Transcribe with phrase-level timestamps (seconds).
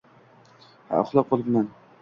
[0.89, 1.73] Ha, uxlab qolibman